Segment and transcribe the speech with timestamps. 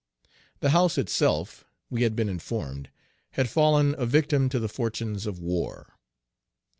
[0.61, 2.89] The house itself, we had been informed,
[3.33, 5.99] had fallen a victim to the fortunes of war.